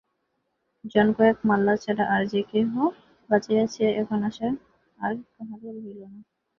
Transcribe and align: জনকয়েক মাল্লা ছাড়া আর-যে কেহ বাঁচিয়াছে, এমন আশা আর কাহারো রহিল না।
জনকয়েক 0.85 1.37
মাল্লা 1.47 1.73
ছাড়া 1.83 2.03
আর-যে 2.15 2.41
কেহ 2.51 2.71
বাঁচিয়াছে, 3.29 3.83
এমন 4.01 4.19
আশা 4.29 4.47
আর 4.99 5.13
কাহারো 5.33 5.67
রহিল 5.75 5.99
না। 6.05 6.19